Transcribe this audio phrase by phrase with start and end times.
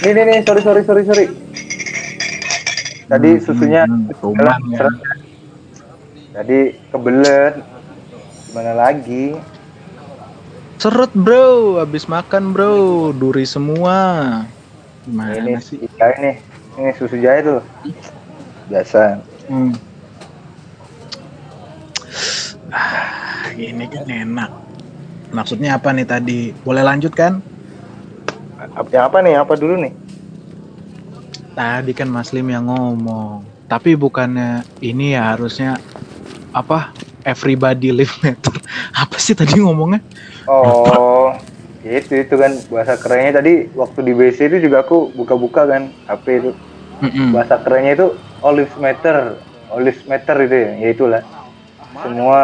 [0.00, 1.26] nih nih nih sorry sorry sorry sorry
[3.04, 5.14] tadi Hmm, susunya hmm, hmm, tumbang jalan, ya.
[6.32, 7.54] tadi kebelet
[8.48, 9.36] gimana lagi
[10.80, 14.00] Seret bro, habis makan bro, duri semua.
[15.04, 15.76] Gimana ini sih?
[15.76, 16.40] ini
[16.80, 17.60] ini susu jahe tuh
[18.64, 19.76] biasa Hmm.
[22.72, 24.50] Ah, ini kan enak.
[25.36, 26.56] Maksudnya apa nih tadi?
[26.64, 27.44] Boleh lanjut kan?
[28.78, 29.92] Apa- yang apa nih apa dulu nih
[31.56, 33.44] Tadi kan Mas Lim yang ngomong.
[33.70, 35.78] Tapi bukannya ini ya harusnya
[36.54, 36.94] apa?
[37.26, 38.56] Everybody live matter.
[39.02, 40.00] Apa sih tadi ngomongnya?
[40.48, 41.26] oh
[41.80, 46.26] itu itu kan bahasa kerennya tadi waktu di BC itu juga aku buka-buka kan HP
[46.40, 46.50] itu
[47.02, 47.30] Mm-mm.
[47.32, 48.06] bahasa kerennya itu
[48.44, 49.16] all lives matter
[49.70, 51.22] all lives matter itu ya ya itulah
[52.02, 52.38] semua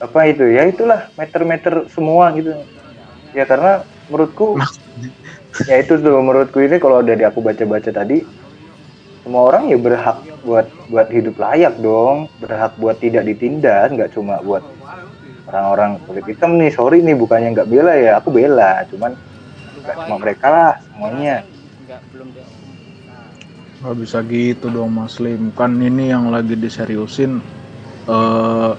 [0.00, 2.50] apa itu ya itulah meter meter semua gitu
[3.36, 4.83] ya karena menurutku Maksudnya,
[5.68, 8.22] ya itu tuh menurutku ini kalau dari aku baca-baca tadi
[9.24, 14.38] semua orang ya berhak buat buat hidup layak dong berhak buat tidak ditindas nggak cuma
[14.44, 14.60] buat
[15.48, 19.16] orang-orang kulit hitam nih sorry nih bukannya nggak bela ya aku bela cuman
[19.80, 21.44] nggak cuma mereka lah semuanya
[23.84, 25.52] nggak bisa gitu dong Mas Lim.
[25.52, 27.36] Kan ini yang lagi diseriusin
[28.08, 28.72] eh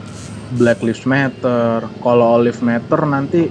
[0.58, 1.86] Black Lives Matter.
[2.02, 3.46] Kalau Olive Matter nanti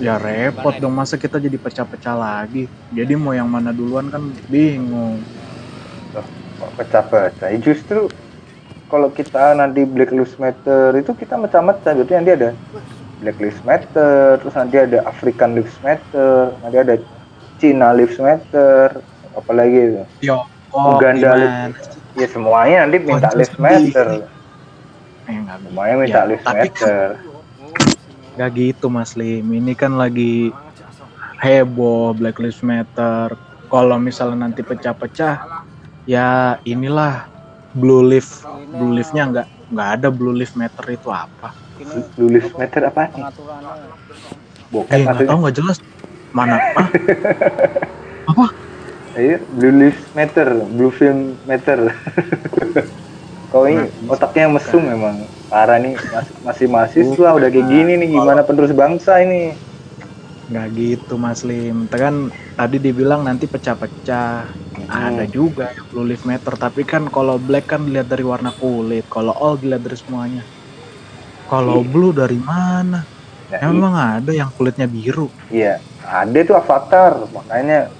[0.00, 2.64] ya repot dong masa kita jadi pecah-pecah lagi.
[2.88, 5.20] Jadi mau yang mana duluan kan bingung.
[6.10, 8.12] kok pecah-pecah Ya justru
[8.84, 12.50] kalau kita nanti Black Lives Matter itu kita macam-macam berarti nanti ada
[13.16, 16.94] Black Lives Matter terus nanti ada African Lives Matter nanti ada
[17.56, 19.00] China Lives Matter
[19.32, 20.36] apalagi itu Yo,
[20.68, 21.72] Uganda gimana?
[22.12, 23.56] ya semuanya nanti minta Kocok Lives.
[23.56, 24.08] Matter
[25.24, 27.08] Eh, semuanya minta Ya, Lives tapi kan- Matter
[28.38, 29.46] Gak gitu Mas Lim.
[29.50, 30.54] Ini kan lagi
[31.40, 33.34] heboh Black Lives Matter.
[33.70, 35.64] Kalau misalnya nanti pecah-pecah,
[36.06, 37.30] ya inilah
[37.74, 38.42] Blue Leaf.
[38.70, 41.54] Blue Leaf-nya nggak nggak ada Blue Leaf Matter itu apa?
[42.18, 43.24] Blue Lives Matter apa nih
[44.70, 45.78] bukan Eh nggak tahu nggak jelas.
[46.30, 46.62] Mana?
[46.78, 46.88] Ah?
[48.30, 48.46] apa?
[49.18, 51.90] Iya, Blue Lives Matter Blue Film Matter
[53.50, 55.16] kau ini Nah, otaknya mesum memang
[55.50, 59.58] parah nih Mas- masih mahasiswa udah kayak gini nih gimana penerus bangsa ini
[60.50, 61.76] Nggak gitu Mas Lim.
[61.86, 62.14] Kan
[62.58, 64.50] tadi dibilang nanti pecah-pecah.
[64.90, 66.54] Ada juga yang Blue Leaf Matter.
[66.58, 69.06] Tapi kan kalau black kan dilihat dari warna kulit.
[69.06, 70.42] Kalau all dilihat dari semuanya.
[71.50, 71.90] Kalau Iya.
[71.92, 72.98] blue dari mana?
[73.50, 75.26] Nah, Ya, memang ada yang kulitnya biru.
[75.50, 77.90] iya ada tuh avatar makanya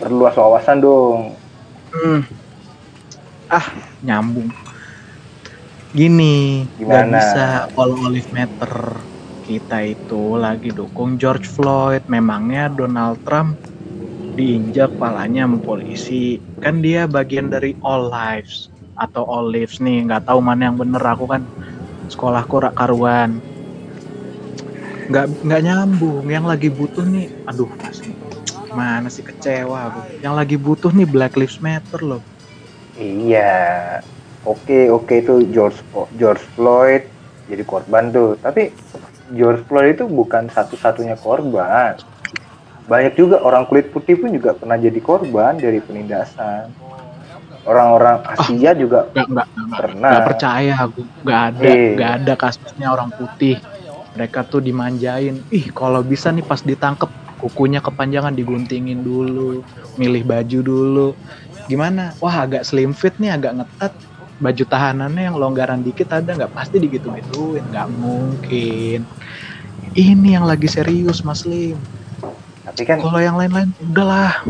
[0.00, 1.20] perluas wawasan dong
[1.94, 2.20] Hmm.
[3.48, 3.66] Ah,
[4.02, 4.50] nyambung.
[5.94, 8.98] Gini, nggak bisa all olive matter.
[9.46, 12.02] Kita itu lagi dukung George Floyd.
[12.10, 13.54] Memangnya Donald Trump
[14.34, 16.42] diinjak palanya sama polisi.
[16.58, 20.02] Kan dia bagian dari all lives atau all lives nih.
[20.10, 20.98] Nggak tahu mana yang bener.
[20.98, 21.46] Aku kan
[22.10, 23.38] sekolahku rak karuan.
[25.06, 26.26] Nggak nggak nyambung.
[26.26, 28.02] Yang lagi butuh nih, aduh mas,
[28.74, 30.00] mana sih kecewa aku.
[30.18, 32.22] Yang lagi butuh nih Black Lives Matter loh.
[32.94, 33.98] iya
[34.44, 35.80] oke oke itu George
[36.16, 37.04] George Floyd
[37.48, 38.36] jadi korban tuh.
[38.40, 38.72] Tapi
[39.32, 41.96] George Floyd itu bukan satu-satunya korban.
[42.84, 46.68] Banyak juga orang kulit putih pun juga pernah jadi korban dari penindasan.
[47.64, 50.10] Orang-orang Asia juga nggak nggak nggak Pernah.
[50.12, 53.56] nggak percaya aku nggak ada nggak ada kasusnya orang putih.
[54.14, 55.40] Mereka tuh dimanjain.
[55.48, 57.08] Ih kalau bisa nih pas ditangkep
[57.40, 59.64] kukunya kepanjangan diguntingin dulu
[59.96, 61.08] milih baju dulu.
[61.64, 62.12] Gimana?
[62.20, 63.92] Wah agak slim fit nih agak ngetat
[64.38, 66.52] baju tahanannya yang longgaran dikit ada nggak?
[66.54, 69.06] Pasti digitu gituin nggak mungkin.
[69.94, 71.78] Ini yang lagi serius Mas Lim.
[72.66, 74.42] Tapi kan kalau yang lain-lain udahlah.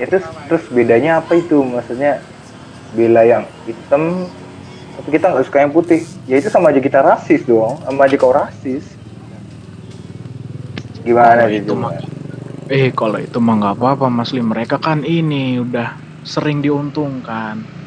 [0.00, 0.16] itu
[0.48, 1.60] terus bedanya apa itu?
[1.60, 2.24] Maksudnya
[2.96, 4.26] bela yang hitam
[4.98, 6.02] tapi kita nggak suka yang putih.
[6.26, 8.84] Ya itu sama aja kita rasis dong sama aja kau rasis.
[11.06, 11.92] Gimana Kalau sih itu mah
[12.70, 14.50] eh kalau itu mah nggak apa-apa Mas Lim.
[14.50, 15.94] Mereka kan ini udah
[16.26, 17.79] sering diuntungkan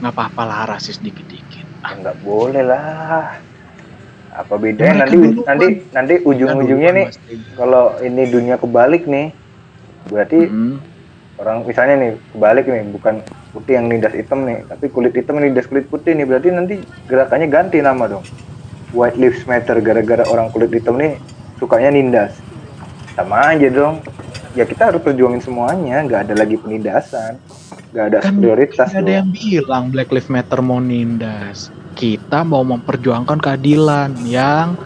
[0.00, 1.64] nggak apa-apa lah rasis dikit-dikit.
[1.84, 3.36] Ya, nggak boleh lah.
[4.32, 5.04] Apa bedanya?
[5.04, 5.44] Mereka nanti duluan.
[5.44, 7.06] nanti nanti ujung-ujungnya nih
[7.54, 9.34] kalau ini dunia kebalik nih
[10.08, 10.80] berarti Hmm.
[11.36, 13.14] orang misalnya nih kebalik nih bukan
[13.50, 16.74] putih yang nindas hitam nih tapi kulit hitam nindas kulit putih nih berarti nanti
[17.04, 18.24] gerakannya ganti nama dong.
[18.90, 21.18] White Lives Matter gara-gara orang kulit hitam nih
[21.58, 22.32] sukanya nindas.
[23.18, 24.00] Sama aja dong.
[24.54, 27.38] Ya kita harus perjuangin semuanya nggak ada lagi penindasan
[27.90, 31.74] nggak ada kan prioritas ada yang bilang Black Lives Matter mau nindas.
[31.98, 34.78] Kita mau memperjuangkan keadilan yang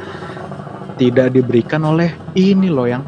[0.97, 3.05] tidak diberikan oleh ini loh yang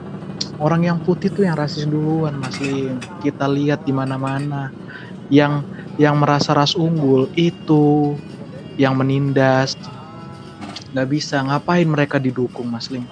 [0.60, 3.00] orang yang putih tuh yang rasis duluan Mas Lim.
[3.25, 4.69] Kita lihat di mana-mana.
[5.32, 5.66] Yang
[5.96, 8.14] yang merasa ras unggul itu
[8.76, 9.75] yang menindas.
[10.92, 11.40] Nggak bisa.
[11.40, 13.08] Ngapain mereka didukung Mas Lim?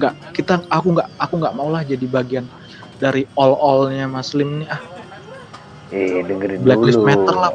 [0.00, 2.48] Nggak kita aku nggak aku nggak mau lah jadi bagian
[2.96, 4.68] dari all allnya Mas Lim nih.
[4.72, 4.91] Ah
[5.92, 7.06] eh dengerin Black Lives dulu.
[7.06, 7.52] Matter lah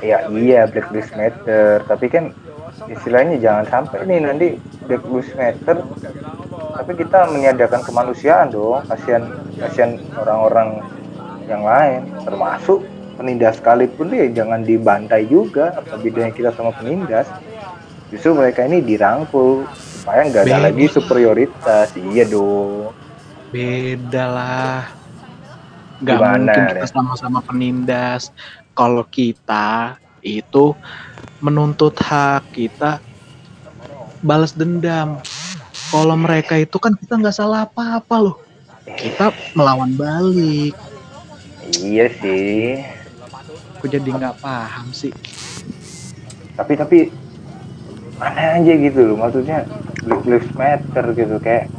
[0.00, 1.84] ya iya Black Lives Matter.
[1.84, 2.24] Tapi kan
[2.88, 4.48] istilahnya jangan sampai nih nanti
[4.88, 5.76] Black Lives Matter
[6.80, 8.80] tapi kita meniadakan kemanusiaan dong.
[8.88, 9.24] Kasihan
[9.60, 10.80] kasihan orang-orang
[11.44, 12.80] yang lain termasuk
[13.20, 17.28] penindas sekalipun dia jangan dibantai juga apa bedanya kita sama penindas.
[18.10, 20.66] Justru mereka ini dirangkul supaya nggak ada Beda.
[20.66, 21.94] lagi superioritas.
[21.94, 22.90] Iya dong.
[23.50, 24.99] Beda lah
[26.00, 28.32] nggak mungkin kita sama-sama penindas.
[28.72, 30.72] Kalau kita itu
[31.40, 33.00] menuntut hak kita
[34.20, 35.20] balas dendam.
[35.90, 38.36] Kalau mereka itu kan kita nggak salah apa-apa loh.
[38.84, 40.76] Kita melawan balik.
[41.80, 42.84] Iya sih.
[43.78, 45.10] Aku jadi nggak paham sih.
[46.54, 46.98] Tapi tapi
[48.20, 49.16] aneh aja gitu loh.
[49.18, 49.64] Maksudnya
[50.04, 51.72] Black Lives Matter gitu kayak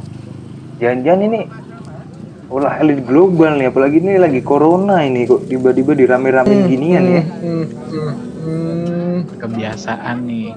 [0.82, 1.40] jangan-jangan ini
[2.52, 7.22] ulah elit global nih apalagi ini lagi corona ini kok tiba-tiba dirame-ramein ginian ya.
[7.24, 8.12] Hmm, hmm,
[8.44, 9.16] hmm.
[9.40, 10.52] kebiasaan nih.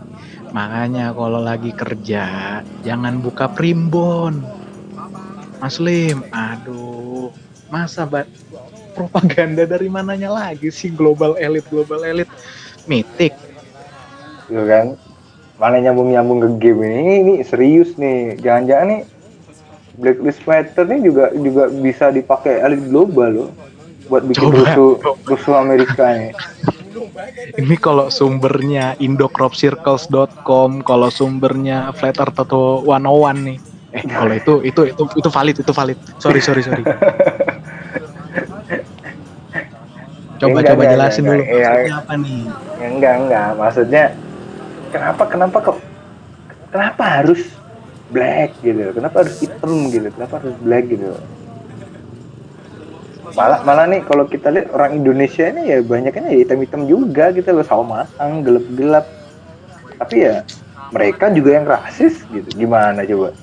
[0.52, 4.44] Makanya kalau lagi kerja jangan buka primbon.
[5.64, 7.32] Mas Lim aduh
[7.72, 8.28] masa ba-
[8.92, 12.28] propaganda dari mananya lagi sih global elit global elit?
[12.86, 13.32] Mitik.
[14.52, 15.00] Gitu kan?
[15.56, 18.36] Mana nyambung-nyambung ke game ini ini, ini serius nih.
[18.44, 19.02] Jangan-jangan nih
[20.00, 23.50] Black Lives Matter nih juga juga bisa dipakai elit global loh
[24.06, 24.58] buat bikin Coba.
[24.62, 24.92] rusuh
[25.26, 26.32] rusuh Amerika nih
[27.62, 33.58] ini kalau sumbernya indocropcircles.com kalau sumbernya flat earth atau 101 nih.
[33.96, 36.00] Eh kalau itu itu itu itu valid itu valid.
[36.20, 36.84] Sorry sorry sorry.
[40.36, 41.64] Coba Enggak, coba enggak, jelasin enggak, dulu enggak.
[41.64, 42.42] Maksudnya apa nih?
[42.76, 43.48] Ya, enggak enggak.
[43.56, 44.04] Maksudnya
[44.92, 45.78] kenapa kenapa kok
[46.76, 47.42] kenapa harus
[48.10, 48.94] black gitu.
[48.94, 50.08] Kenapa harus hitam gitu?
[50.14, 51.18] Kenapa harus black gitu?
[53.36, 57.34] Malah malah nih kalau kita lihat orang Indonesia ini ya banyaknya ya hitam hitam juga
[57.34, 57.66] gitu loh.
[57.66, 59.06] Sama matang gelap gelap
[59.96, 60.46] tapi ya
[60.94, 62.48] mereka juga yang rasis gitu.
[62.54, 63.34] Gimana coba?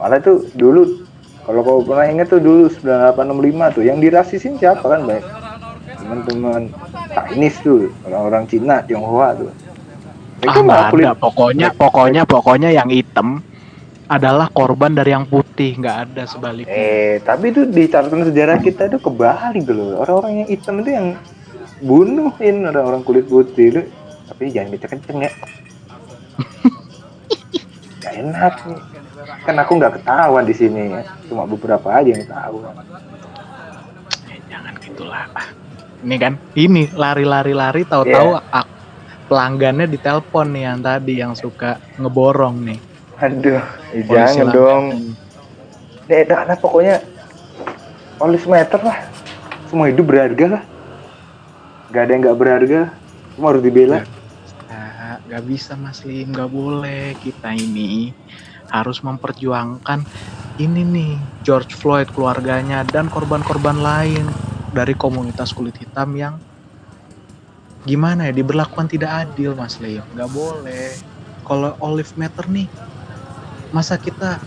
[0.00, 1.06] Malah tuh dulu
[1.42, 5.26] kalau kau pernah ingat tuh dulu 9865 tuh yang dirasisin siapa kan baik
[5.98, 6.70] teman-teman
[7.10, 9.50] Chinese tuh orang-orang Cina Tionghoa tuh.
[10.42, 13.38] Ah ada pokoknya pokoknya pokoknya yang hitam
[14.12, 16.68] adalah korban dari yang putih nggak ada sebaliknya.
[16.68, 20.04] Eh tapi itu di catatan sejarah kita itu kebalik loh.
[20.04, 21.06] Orang-orang yang hitam itu yang
[21.80, 23.82] bunuhin orang-orang kulit putih itu.
[24.28, 25.32] Tapi jangan kenceng-kenceng ya.
[28.02, 28.80] Gak enak nih.
[29.46, 31.02] Kan aku nggak ketahuan di sini ya.
[31.30, 32.56] Cuma beberapa aja yang tahu.
[34.28, 35.24] Eh, jangan gitulah.
[35.32, 35.46] Ah,
[36.02, 38.70] ini kan ini lari-lari lari tahu-tahu ak-
[39.30, 42.78] pelanggannya ditelepon nih yang tadi yang suka ngeborong nih
[43.22, 43.62] aduh
[43.94, 44.84] eh, jangan dong.
[46.10, 46.98] Deh nah, pokoknya
[48.18, 48.98] polis meter lah.
[49.70, 50.62] Semua hidup berharga lah.
[51.94, 52.80] Gak ada yang nggak berharga.
[53.32, 54.02] Semua harus dibela.
[54.66, 58.10] Nah, nggak bisa Mas Lim, nggak boleh kita ini
[58.72, 60.02] harus memperjuangkan
[60.56, 61.12] ini nih
[61.44, 64.24] George Floyd keluarganya dan korban-korban lain
[64.72, 66.40] dari komunitas kulit hitam yang
[67.84, 70.92] gimana ya diberlakukan tidak adil Mas Lim, nggak boleh.
[71.42, 72.70] Kalau Olive Matter nih,
[73.72, 74.38] masa kita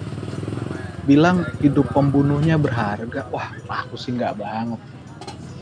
[1.03, 3.27] bilang hidup pembunuhnya berharga?
[3.29, 4.81] Wah, aku sih nggak banget,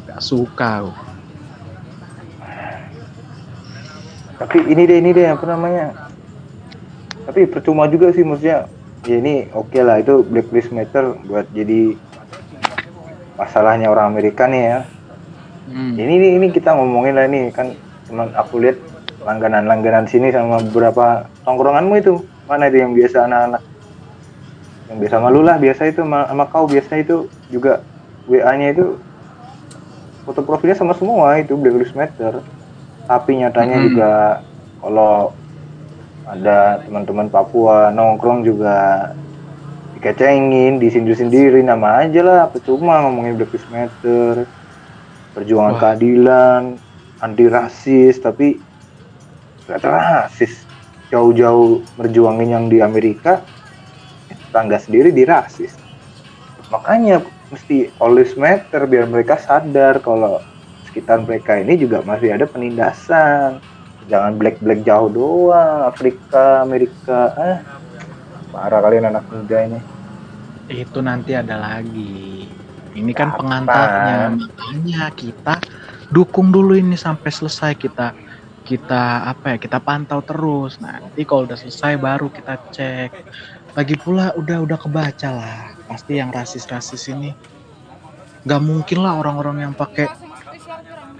[0.07, 0.87] nggak suka.
[0.87, 0.93] aku.
[4.33, 6.11] tapi ini deh ini deh apa namanya
[7.23, 8.67] tapi percuma juga sih maksudnya
[9.07, 11.95] ya ini oke lah itu Black Lives Matter buat jadi
[13.39, 14.79] masalahnya orang Amerika nih ya
[15.63, 15.95] Hmm.
[15.95, 17.71] ini ini, ini kita ngomongin lah nih kan
[18.11, 18.75] cuman aku lihat
[19.23, 23.61] langganan-langganan sini sama beberapa tongkronganmu itu mana itu yang biasa anak-anak
[24.89, 27.81] yang biasa sama lu lah biasa itu sama, sama kau biasa itu juga
[28.27, 28.99] WA-nya itu
[30.23, 32.39] foto profilnya sama semua itu Black Lives Matter
[33.03, 33.85] tapi nyatanya Mhm.
[33.89, 34.11] juga
[34.79, 35.35] kalau
[36.23, 39.11] ada teman-teman Papua nongkrong juga
[39.99, 44.47] dikecengin, disindir sendiri nama aja lah, percuma ngomongin Black Lives Matter,
[45.35, 45.79] perjuangan Wah.
[45.79, 46.61] keadilan,
[47.19, 48.59] anti rasis, tapi
[49.67, 50.62] gak rasis.
[51.13, 53.45] Jauh-jauh berjuangin yang di Amerika,
[54.25, 55.77] tetangga sendiri dirasis.
[56.73, 57.21] Makanya
[57.53, 60.41] mesti lives matter biar mereka sadar kalau
[60.89, 63.61] sekitar mereka ini juga masih ada penindasan.
[64.09, 67.29] Jangan black-black jauh doang, Afrika, Amerika.
[67.37, 67.57] Ah,
[68.49, 69.79] parah kalian anak muda ini.
[70.69, 72.49] itu nanti ada lagi.
[72.93, 73.37] Ini kan Apa?
[73.41, 75.55] pengantarnya, makanya kita
[76.13, 78.13] dukung dulu ini sampai selesai kita
[78.63, 80.79] kita apa ya kita pantau terus.
[80.79, 83.11] Nanti kalau udah selesai baru kita cek.
[83.75, 85.59] Lagi pula udah udah kebaca lah.
[85.85, 87.31] Pasti yang rasis-rasis ini
[88.43, 90.07] nggak mungkin lah orang-orang yang pakai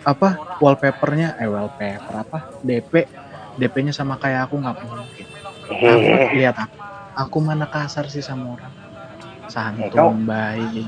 [0.04, 3.08] apa wallpapernya eh wallpaper apa DP
[3.56, 5.28] DP-nya sama kayak aku nggak mungkin.
[5.64, 6.76] Aku lihat aku,
[7.16, 8.74] aku mana kasar sih sama orang.
[8.74, 10.88] Kau- Santun baik.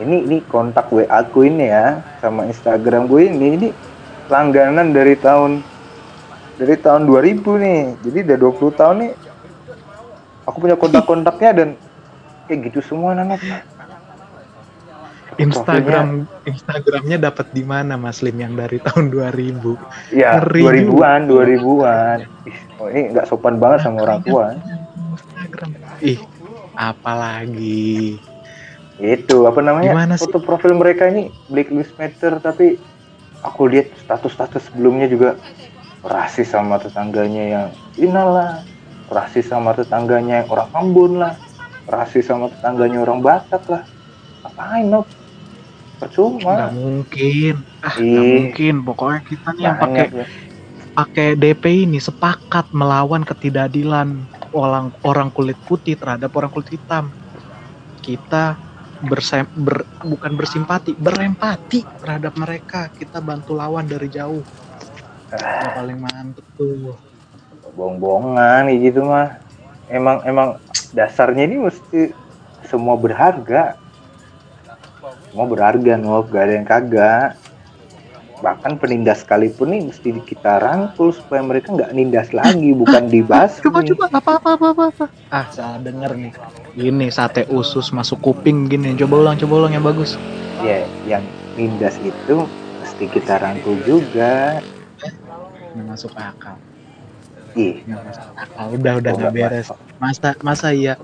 [0.00, 3.68] ini ini kontak WA aku ini ya sama Instagram gue ini ini
[4.32, 5.60] langganan dari tahun
[6.56, 9.12] dari tahun 2000 nih jadi udah 20 tahun nih
[10.48, 11.68] aku punya kontak-kontaknya dan
[12.48, 13.40] kayak gitu semua anak
[15.40, 20.12] Instagram Instagramnya dapat di mana Mas Lim yang dari tahun 2000?
[20.12, 24.52] ya Ngeri 2000-an 2000-an Ih, oh, ini nggak sopan banget sama orang tua
[25.12, 25.70] Instagram.
[26.04, 26.20] Ih,
[26.76, 28.20] apalagi.
[29.02, 30.28] itu apa namanya Gimana sih?
[30.28, 32.78] foto profil mereka ini Black Lives Matter tapi
[33.42, 35.38] aku lihat status-status sebelumnya juga
[36.02, 37.66] rasis sama tetangganya yang
[37.98, 38.62] inalah
[39.12, 41.34] rasis sama tetangganya yang orang Ambon lah
[41.86, 43.82] rasis sama tetangganya orang Batak lah
[44.42, 45.06] ngapain no
[46.02, 47.54] Nggak percuma mungkin.
[47.78, 48.34] Ah, nggak Ih.
[48.42, 48.74] mungkin.
[48.82, 50.26] Pokoknya kita nih yang pakai ya.
[50.98, 57.14] pakai DP ini sepakat melawan ketidakadilan orang orang kulit putih terhadap orang kulit hitam.
[58.02, 58.58] Kita
[59.04, 62.88] bersem, ber- bukan bersimpati, berempati terhadap mereka.
[62.94, 64.42] Kita bantu lawan dari jauh.
[65.32, 66.94] Yang paling mantep tuh.
[67.72, 69.40] bohong-bohongan gitu mah
[69.88, 70.60] emang emang
[70.92, 72.12] dasarnya ini mesti
[72.68, 73.80] semua berharga
[75.32, 77.28] semua berharga no gak ada yang kagak
[78.42, 83.86] bahkan penindas sekalipun nih mesti kita rangkul supaya mereka nggak nindas lagi bukan dibahas Coba
[83.86, 85.06] coba apa apa apa apa.
[85.30, 86.32] Ah, salah denger nih.
[86.74, 88.98] Ini sate usus masuk kuping gini.
[88.98, 90.18] Coba ulang, coba ulang yang bagus.
[90.62, 91.22] ya yang
[91.54, 92.46] nindas itu
[92.82, 94.58] mesti kita rangkul juga
[95.72, 96.54] Nggak masuk akal.
[97.54, 98.66] masuk akal.
[98.74, 99.68] Udah udah nggak nggak beres.
[100.02, 100.94] Masa masa ya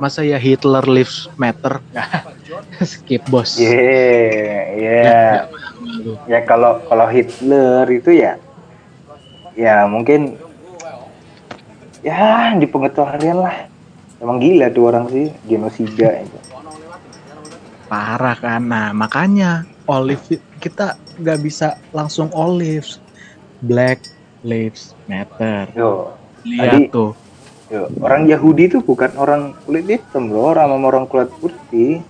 [0.00, 1.84] masa ya Hitler lives matter?
[2.80, 3.60] Skip bos.
[3.60, 5.34] yeah yeah
[6.26, 8.36] ya kalau kalau Hitler itu ya
[9.52, 10.36] ya mungkin
[12.00, 13.66] ya di pengetahuan lah
[14.18, 16.38] emang gila tuh orang sih genosida itu
[17.88, 18.68] Parah kan.
[18.68, 20.20] Nah makanya olive
[20.60, 23.00] kita nggak bisa langsung olives.
[23.64, 24.04] Black
[24.44, 25.72] lives matter.
[25.72, 26.12] yo
[26.44, 27.16] Lihat Tadi- tuh.
[27.72, 32.04] yo orang Yahudi itu bukan orang kulit hitam loh orang orang kulit putih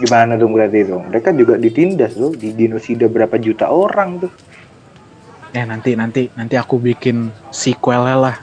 [0.00, 4.32] gimana dong berarti itu mereka juga ditindas loh di genosida berapa juta orang tuh
[5.50, 8.36] Eh nanti nanti nanti aku bikin sequelnya lah.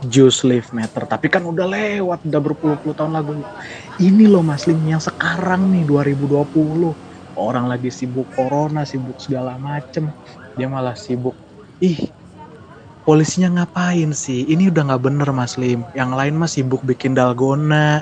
[0.00, 1.04] Juice Live Matter.
[1.04, 3.36] Tapi kan udah lewat, udah berpuluh-puluh tahun lagu.
[4.00, 6.96] Ini loh Mas Lim yang sekarang nih 2020.
[7.36, 10.08] Orang lagi sibuk corona, sibuk segala macem.
[10.56, 11.36] Dia malah sibuk.
[11.84, 12.08] Ih,
[13.04, 14.48] polisinya ngapain sih?
[14.48, 15.84] Ini udah nggak bener Mas Lim.
[15.92, 18.00] Yang lain mah sibuk bikin dalgona.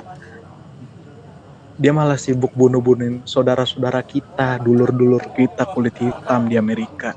[1.79, 7.15] Dia malah sibuk bunuh-bunuhin saudara-saudara kita, dulur-dulur kita kulit hitam di Amerika.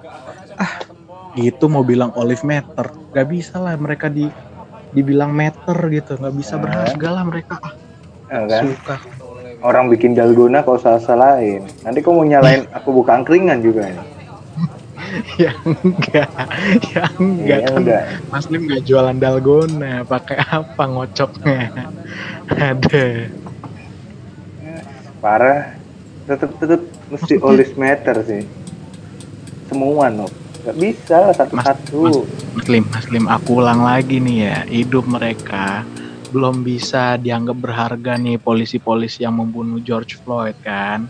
[1.35, 4.31] Gitu mau bilang olive meter gak bisa lah mereka di
[4.93, 6.15] dibilang meter gitu.
[6.15, 7.57] Nggak bisa berharga lah mereka.
[7.59, 7.75] Ah,
[8.31, 8.63] Ya kan?
[8.65, 8.97] suka.
[9.63, 14.03] Orang bikin dalgona kau salah salahin nanti kau mau nyalain aku buka angkringan juga ini
[15.43, 16.31] ya enggak.
[16.91, 18.03] Ya enggak Iya, kan enggak.
[18.27, 21.69] Mas Lim nggak jualan dalgona pakai apa ngocoknya?
[22.51, 23.07] Ada
[25.23, 25.79] parah.
[26.27, 28.43] Tetep tetep mesti olive matter sih.
[29.71, 30.27] Semua no
[30.63, 32.23] nggak bisa lah satu-satu.
[32.55, 34.59] Mas Lim Mas Lim aku ulang lagi nih ya.
[34.67, 35.87] Hidup mereka
[36.33, 41.07] belum bisa dianggap berharga nih polisi-polisi yang membunuh George Floyd kan?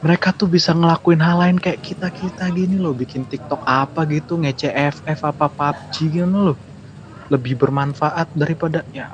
[0.00, 4.36] Mereka tuh bisa ngelakuin hal lain kayak kita kita gini loh bikin TikTok apa gitu
[4.36, 6.58] ngece FF apa PUBG gitu loh.
[7.28, 9.12] Lebih bermanfaat daripada ya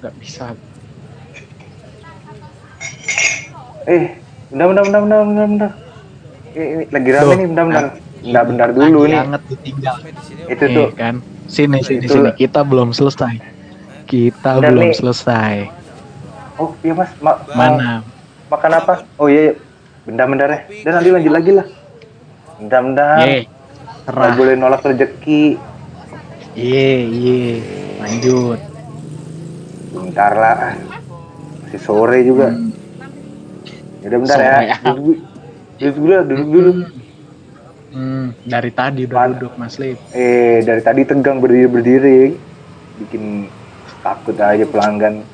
[0.00, 0.52] nggak bisa
[3.86, 4.18] eh
[4.50, 5.70] bentar bentar bentar bentar bentar bentar.
[6.48, 7.84] Ini, ini lagi rame nih bentar bentar.
[7.84, 9.18] Ah, bentar bentar dulu Lagi nih.
[9.20, 9.96] hangat ditinggal
[10.48, 10.88] itu tuh.
[10.92, 11.14] kan.
[11.46, 12.30] Sini sini Itu- sini.
[12.34, 13.34] kita belum selesai.
[14.04, 14.96] Kita Bentar, belum nih.
[14.96, 15.54] selesai.
[16.56, 17.10] Oh iya mas.
[17.20, 18.02] Ma mana?
[18.46, 18.94] makan apa?
[19.16, 19.54] Oh iya, iya.
[20.02, 20.58] bentar bentar ya.
[20.80, 21.66] Dan nanti lanjut lagi lah.
[22.56, 23.16] Bentar bentar.
[24.06, 25.44] Nggak boleh nolak rezeki.
[26.56, 27.42] Ye ye.
[28.00, 28.58] Lanjut.
[29.92, 30.56] Bentar lah.
[31.62, 32.50] Masih sore juga.
[32.50, 32.65] Hmm.
[34.06, 34.78] Udah bentar ya.
[34.80, 35.18] Duduk,
[35.82, 36.70] duduk dulu, duduk dulu.
[37.96, 39.30] Hmm, dari tadi udah Mana?
[39.34, 39.98] duduk Mas Lip.
[40.12, 42.20] Eh, dari tadi tegang berdiri berdiri,
[43.02, 43.48] bikin
[44.04, 45.24] takut aja pelanggan